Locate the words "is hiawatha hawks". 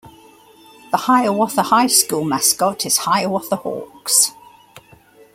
2.87-4.31